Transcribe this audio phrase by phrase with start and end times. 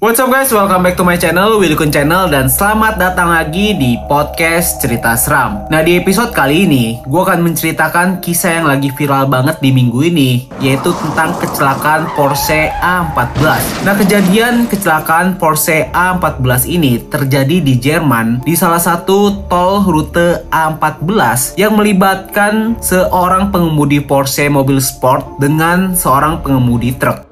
[0.00, 4.00] What's up guys, welcome back to my channel, Willy Channel Dan selamat datang lagi di
[4.08, 5.68] podcast Cerita Seram.
[5.68, 10.00] Nah di episode kali ini, gue akan menceritakan kisah yang lagi viral banget di minggu
[10.00, 18.40] ini Yaitu tentang kecelakaan Porsche A14 Nah kejadian kecelakaan Porsche A14 ini terjadi di Jerman
[18.40, 26.40] Di salah satu tol rute A14 Yang melibatkan seorang pengemudi Porsche mobil sport dengan seorang
[26.40, 27.29] pengemudi truk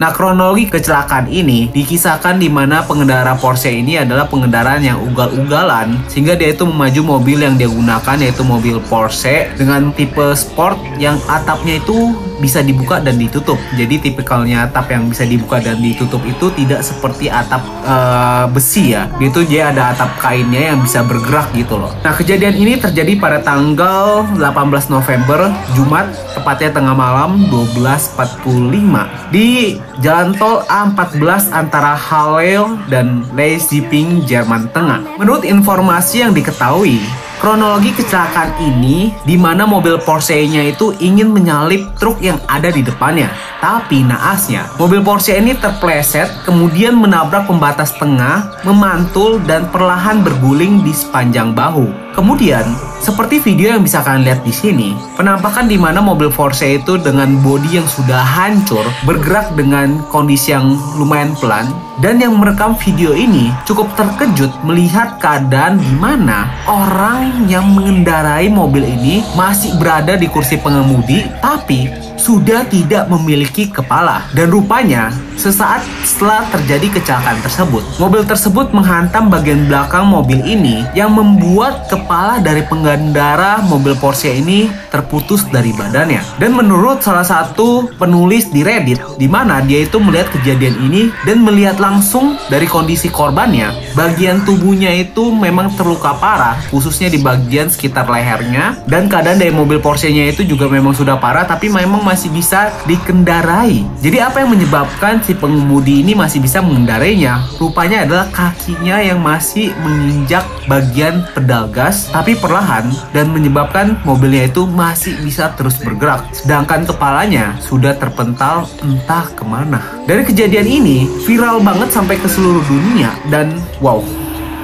[0.00, 6.40] Nah, kronologi kecelakaan ini dikisahkan di mana pengendara Porsche ini adalah pengendara yang ugal-ugalan sehingga
[6.40, 11.76] dia itu memaju mobil yang dia gunakan yaitu mobil Porsche dengan tipe sport yang atapnya
[11.84, 13.60] itu bisa dibuka dan ditutup.
[13.76, 19.06] Jadi tipikalnya atap yang bisa dibuka dan ditutup itu tidak seperti atap uh, besi ya.
[19.20, 21.92] Itu dia ada atap kainnya yang bisa bergerak gitu loh.
[22.00, 30.32] Nah, kejadian ini terjadi pada tanggal 18 November Jumat tepatnya tengah malam 12.45 di Jalan
[30.34, 33.84] Tol A14 antara Halle dan Leipzig,
[34.24, 35.20] Jerman Tengah.
[35.20, 37.04] Menurut informasi yang diketahui,
[37.40, 43.32] kronologi kecelakaan ini di mana mobil Porsche-nya itu ingin menyalip truk yang ada di depannya.
[43.64, 50.92] Tapi naasnya, mobil Porsche ini terpleset kemudian menabrak pembatas tengah, memantul dan perlahan berguling di
[50.92, 52.09] sepanjang bahu.
[52.10, 52.66] Kemudian,
[52.98, 57.38] seperti video yang bisa kalian lihat di sini, penampakan di mana mobil Porsche itu dengan
[57.38, 63.52] bodi yang sudah hancur bergerak dengan kondisi yang lumayan pelan dan yang merekam video ini
[63.68, 70.56] cukup terkejut melihat keadaan di mana orang yang mengendarai mobil ini masih berada di kursi
[70.56, 74.28] pengemudi tapi sudah tidak memiliki kepala.
[74.36, 75.08] Dan rupanya
[75.40, 82.36] sesaat setelah terjadi kecelakaan tersebut mobil tersebut menghantam bagian belakang mobil ini yang membuat kepala
[82.44, 86.20] dari pengendara mobil Porsche ini terputus dari badannya.
[86.36, 91.40] Dan menurut salah satu penulis di Reddit di mana dia itu melihat kejadian ini dan
[91.40, 98.04] melihat langsung dari kondisi korbannya bagian tubuhnya itu memang terluka parah khususnya di bagian sekitar
[98.12, 98.76] lehernya.
[98.84, 103.86] Dan keadaan dari mobil Porsche-nya itu juga memang sudah parah tapi memang masih bisa dikendarai.
[104.02, 107.38] Jadi apa yang menyebabkan si pengemudi ini masih bisa mengendarainya?
[107.62, 114.66] Rupanya adalah kakinya yang masih menginjak bagian pedal gas tapi perlahan dan menyebabkan mobilnya itu
[114.66, 116.26] masih bisa terus bergerak.
[116.34, 119.78] Sedangkan kepalanya sudah terpental entah ke mana.
[120.10, 124.02] Dari kejadian ini viral banget sampai ke seluruh dunia dan wow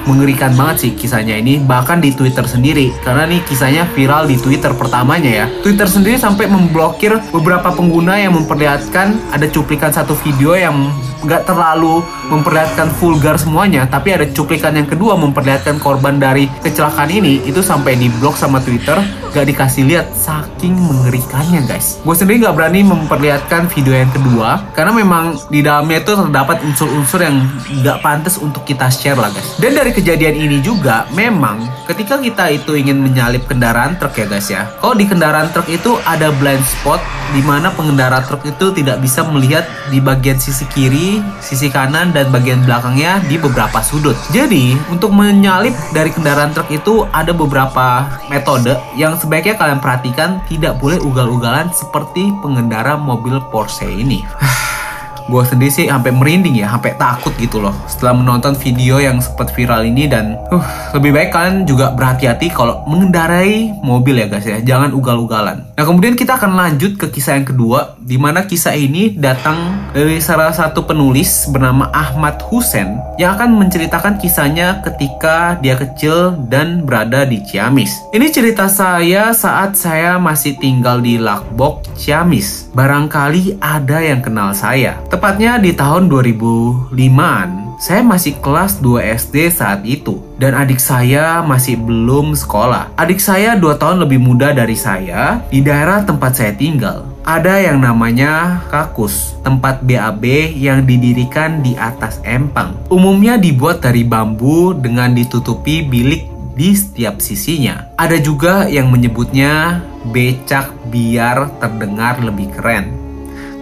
[0.07, 2.95] mengerikan banget sih kisahnya ini bahkan di Twitter sendiri.
[3.03, 5.45] Karena nih kisahnya viral di Twitter pertamanya ya.
[5.61, 12.05] Twitter sendiri sampai memblokir beberapa pengguna yang memperlihatkan ada cuplikan satu video yang nggak terlalu
[12.29, 17.43] memperlihatkan vulgar semuanya tapi ada cuplikan yang kedua memperlihatkan korban dari kecelakaan ini.
[17.43, 18.97] Itu sampai diblok sama Twitter
[19.35, 20.07] gak dikasih lihat.
[20.15, 21.99] Saking mengerikannya guys.
[22.01, 27.19] Gue sendiri nggak berani memperlihatkan video yang kedua karena memang di dalamnya itu terdapat unsur-unsur
[27.21, 27.45] yang
[27.83, 29.57] nggak pantas untuk kita share lah guys.
[29.59, 34.47] Dan dari kejadian ini juga memang ketika kita itu ingin menyalip kendaraan truk ya guys
[34.47, 37.01] ya kalau di kendaraan truk itu ada blind spot
[37.33, 42.29] di mana pengendara truk itu tidak bisa melihat di bagian sisi kiri sisi kanan, dan
[42.29, 44.17] bagian belakangnya di beberapa sudut.
[44.33, 50.77] Jadi, untuk menyalip dari kendaraan truk itu ada beberapa metode yang sebaiknya kalian perhatikan tidak
[50.81, 54.23] boleh ugal-ugalan seperti pengendara mobil Porsche ini.
[55.27, 59.51] gue sendiri sih sampai merinding ya, sampai takut gitu loh setelah menonton video yang sempat
[59.51, 60.63] viral ini dan uh,
[60.95, 65.66] lebih baik kalian juga berhati-hati kalau mengendarai mobil ya guys ya, jangan ugal-ugalan.
[65.77, 70.17] Nah kemudian kita akan lanjut ke kisah yang kedua, di mana kisah ini datang dari
[70.17, 77.29] salah satu penulis bernama Ahmad Husen yang akan menceritakan kisahnya ketika dia kecil dan berada
[77.29, 77.93] di Ciamis.
[78.09, 82.73] Ini cerita saya saat saya masih tinggal di Lakbok, Ciamis.
[82.73, 89.85] Barangkali ada yang kenal saya Tepatnya di tahun 2005-an, saya masih kelas 2 SD saat
[89.85, 92.89] itu dan adik saya masih belum sekolah.
[92.97, 97.05] Adik saya 2 tahun lebih muda dari saya di daerah tempat saya tinggal.
[97.21, 102.73] Ada yang namanya kakus, tempat BAB yang didirikan di atas empang.
[102.89, 106.25] Umumnya dibuat dari bambu dengan ditutupi bilik
[106.57, 107.93] di setiap sisinya.
[107.93, 112.96] Ada juga yang menyebutnya becak biar terdengar lebih keren.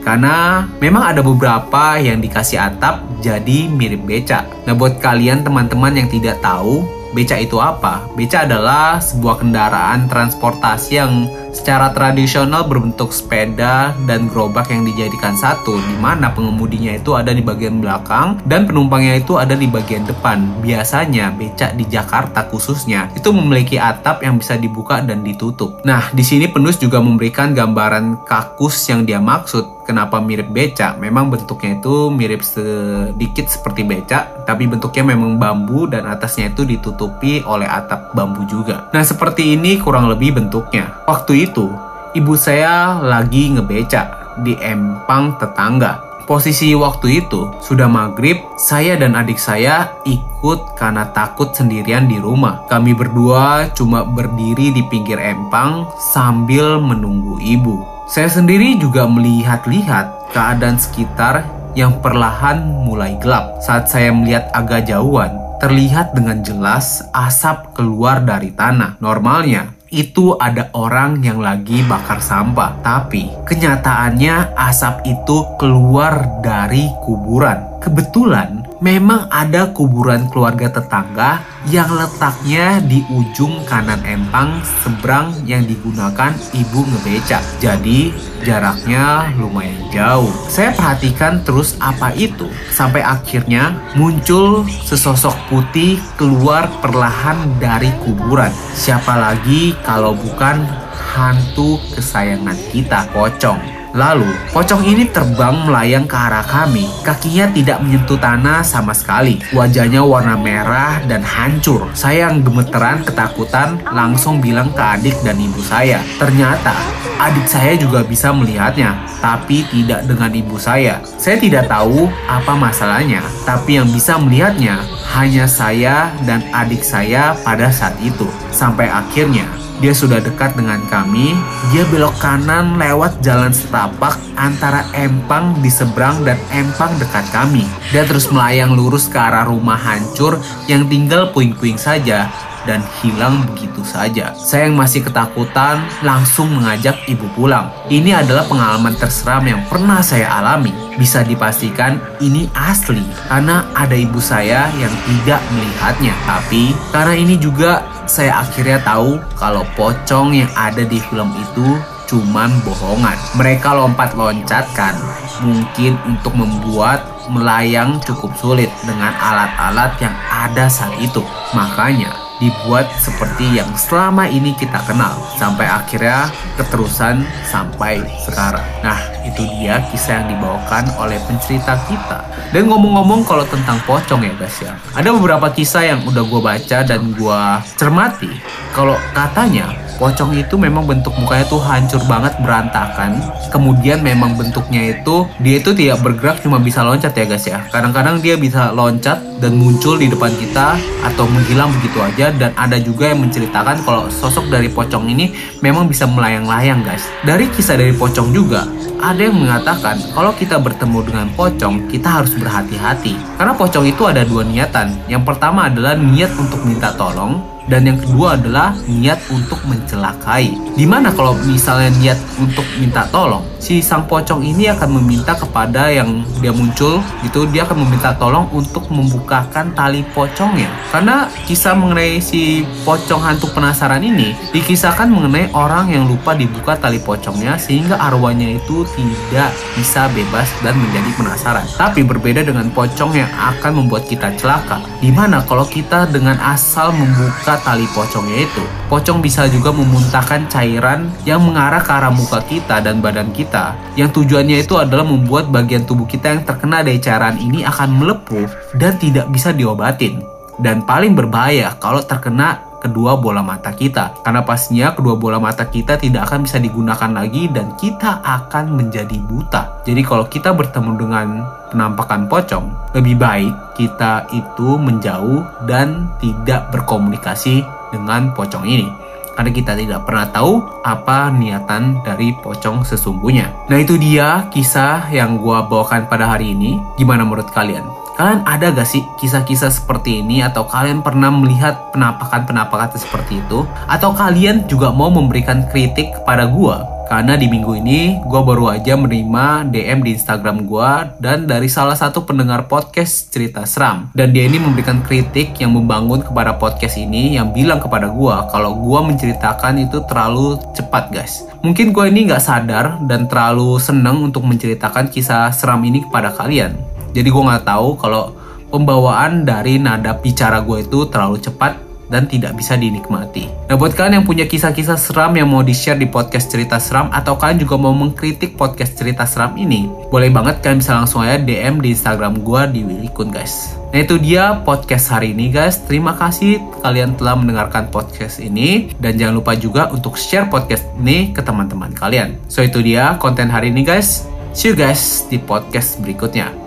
[0.06, 4.46] Karena memang ada beberapa yang dikasih atap jadi mirip becak.
[4.70, 6.86] Nah buat kalian teman-teman yang tidak tahu,
[7.16, 8.04] Beca itu apa?
[8.20, 15.80] Beca adalah sebuah kendaraan transportasi yang secara tradisional berbentuk sepeda dan gerobak yang dijadikan satu,
[15.80, 20.60] di mana pengemudinya itu ada di bagian belakang dan penumpangnya itu ada di bagian depan.
[20.60, 25.80] Biasanya becak di Jakarta khususnya itu memiliki atap yang bisa dibuka dan ditutup.
[25.88, 29.75] Nah, di sini penulis juga memberikan gambaran kakus yang dia maksud.
[29.86, 30.98] Kenapa mirip becak?
[30.98, 37.46] Memang bentuknya itu mirip sedikit seperti becak, tapi bentuknya memang bambu dan atasnya itu ditutupi
[37.46, 38.90] oleh atap bambu juga.
[38.90, 41.06] Nah, seperti ini kurang lebih bentuknya.
[41.06, 41.70] Waktu itu,
[42.18, 46.02] ibu saya lagi ngebecak di empang tetangga.
[46.26, 52.66] Posisi waktu itu sudah maghrib, saya dan adik saya ikut karena takut sendirian di rumah.
[52.66, 57.95] Kami berdua cuma berdiri di pinggir empang sambil menunggu ibu.
[58.06, 61.42] Saya sendiri juga melihat-lihat keadaan sekitar
[61.74, 63.58] yang perlahan mulai gelap.
[63.66, 69.02] Saat saya melihat agak jauhan, terlihat dengan jelas asap keluar dari tanah.
[69.02, 72.78] Normalnya, itu ada orang yang lagi bakar sampah.
[72.86, 77.82] Tapi kenyataannya asap itu keluar dari kuburan.
[77.82, 86.30] Kebetulan memang ada kuburan keluarga tetangga yang letaknya di ujung kanan empang seberang yang digunakan
[86.54, 87.42] ibu ngebecak.
[87.58, 88.14] Jadi
[88.46, 90.30] jaraknya lumayan jauh.
[90.46, 98.54] Saya perhatikan terus apa itu sampai akhirnya muncul sesosok putih keluar perlahan dari kuburan.
[98.78, 100.62] Siapa lagi kalau bukan
[100.94, 103.85] hantu kesayangan kita, pocong.
[103.96, 106.84] Lalu, pocong ini terbang melayang ke arah kami.
[107.00, 109.40] Kakinya tidak menyentuh tanah sama sekali.
[109.56, 111.88] Wajahnya warna merah dan hancur.
[111.96, 116.04] Saya yang gemeteran ketakutan langsung bilang ke adik dan ibu saya.
[116.20, 116.76] Ternyata,
[117.24, 121.00] adik saya juga bisa melihatnya, tapi tidak dengan ibu saya.
[121.16, 124.84] Saya tidak tahu apa masalahnya, tapi yang bisa melihatnya
[125.16, 128.28] hanya saya dan adik saya pada saat itu.
[128.52, 129.48] Sampai akhirnya,
[129.84, 131.36] dia sudah dekat dengan kami.
[131.72, 137.68] Dia belok kanan lewat jalan setapak antara empang di seberang dan empang dekat kami.
[137.92, 140.40] Dia terus melayang lurus ke arah rumah hancur
[140.72, 142.32] yang tinggal puing-puing saja
[142.66, 144.34] dan hilang begitu saja.
[144.36, 147.70] Saya yang masih ketakutan langsung mengajak ibu pulang.
[147.88, 150.74] Ini adalah pengalaman terseram yang pernah saya alami.
[150.98, 156.14] Bisa dipastikan ini asli karena ada ibu saya yang tidak melihatnya.
[156.26, 162.54] Tapi karena ini juga saya akhirnya tahu kalau pocong yang ada di film itu cuman
[162.62, 163.18] bohongan.
[163.38, 164.96] Mereka lompat-loncat kan,
[165.42, 171.26] mungkin untuk membuat melayang cukup sulit dengan alat-alat yang ada saat itu.
[171.58, 176.28] Makanya dibuat seperti yang selama ini kita kenal sampai akhirnya
[176.60, 178.66] keterusan sampai sekarang.
[178.84, 182.20] Nah, itu dia kisah yang dibawakan oleh pencerita kita.
[182.52, 186.78] Dan ngomong-ngomong kalau tentang pocong ya guys ya, ada beberapa kisah yang udah gue baca
[186.84, 187.42] dan gue
[187.80, 188.32] cermati.
[188.76, 195.24] Kalau katanya pocong itu memang bentuk mukanya tuh hancur banget berantakan kemudian memang bentuknya itu
[195.40, 199.56] dia itu tidak bergerak cuma bisa loncat ya guys ya kadang-kadang dia bisa loncat dan
[199.56, 204.50] muncul di depan kita atau menghilang begitu aja dan ada juga yang menceritakan kalau sosok
[204.50, 208.66] dari pocong ini memang bisa melayang-layang guys dari kisah dari pocong juga
[209.06, 213.14] ada yang mengatakan kalau kita bertemu dengan pocong, kita harus berhati-hati.
[213.38, 214.98] Karena pocong itu ada dua niatan.
[215.06, 220.54] Yang pertama adalah niat untuk minta tolong, dan yang kedua adalah niat untuk mencelakai.
[220.76, 225.90] Di mana kalau misalnya niat untuk minta tolong, si sang pocong ini akan meminta kepada
[225.90, 230.70] yang dia muncul gitu, dia akan meminta tolong untuk membukakan tali pocongnya.
[230.94, 237.02] Karena kisah mengenai si pocong hantu penasaran ini dikisahkan mengenai orang yang lupa dibuka tali
[237.02, 241.66] pocongnya sehingga arwahnya itu tidak bisa bebas dan menjadi penasaran.
[241.80, 244.84] Tapi berbeda dengan pocong yang akan membuat kita celaka.
[245.02, 251.14] Di mana kalau kita dengan asal membuka tali pocongnya itu, pocong bisa juga memuntahkan cairan
[251.24, 253.78] yang mengarah ke arah muka kita dan badan kita.
[253.94, 258.50] Yang tujuannya itu adalah membuat bagian tubuh kita yang terkena dari cairan ini akan melepuh
[258.82, 260.26] dan tidak bisa diobatin.
[260.56, 264.22] Dan paling berbahaya kalau terkena kedua bola mata kita.
[264.22, 269.18] Karena pastinya kedua bola mata kita tidak akan bisa digunakan lagi dan kita akan menjadi
[269.26, 269.82] buta.
[269.82, 271.28] Jadi kalau kita bertemu dengan
[271.74, 279.76] penampakan pocong, lebih baik kita itu menjauh dan tidak berkomunikasi dengan pocong ini karena kita
[279.76, 283.68] tidak pernah tahu apa niatan dari pocong sesungguhnya.
[283.68, 286.80] Nah itu dia kisah yang gue bawakan pada hari ini.
[286.96, 288.05] Gimana menurut kalian?
[288.16, 293.68] Kalian ada gak sih kisah-kisah seperti ini atau kalian pernah melihat penampakan-penampakan seperti itu?
[293.92, 298.98] Atau kalian juga mau memberikan kritik kepada gua Karena di minggu ini gue baru aja
[298.98, 300.92] menerima DM di Instagram gue
[301.22, 304.10] dan dari salah satu pendengar podcast cerita seram.
[304.18, 308.82] Dan dia ini memberikan kritik yang membangun kepada podcast ini yang bilang kepada gue kalau
[308.82, 311.46] gue menceritakan itu terlalu cepat guys.
[311.62, 316.85] Mungkin gue ini nggak sadar dan terlalu seneng untuk menceritakan kisah seram ini kepada kalian.
[317.16, 318.36] Jadi gue nggak tahu kalau
[318.76, 323.50] pembawaan dari nada bicara gue itu terlalu cepat dan tidak bisa dinikmati.
[323.66, 327.34] Nah buat kalian yang punya kisah-kisah seram yang mau di-share di podcast cerita seram atau
[327.34, 331.82] kalian juga mau mengkritik podcast cerita seram ini, boleh banget kalian bisa langsung aja DM
[331.82, 333.74] di Instagram gue di Willy guys.
[333.90, 335.82] Nah itu dia podcast hari ini guys.
[335.88, 341.34] Terima kasih kalian telah mendengarkan podcast ini dan jangan lupa juga untuk share podcast ini
[341.34, 342.38] ke teman-teman kalian.
[342.52, 344.28] So itu dia konten hari ini guys.
[344.56, 346.65] See you guys di podcast berikutnya.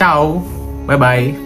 [0.00, 0.42] Ciao,
[0.86, 1.36] bye-bye.